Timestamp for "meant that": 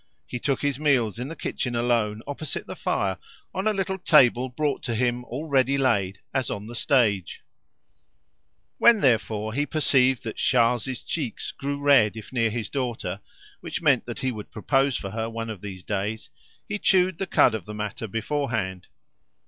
13.83-14.21